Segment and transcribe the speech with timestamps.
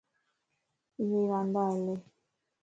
[0.97, 1.95] اھي وندا ھلي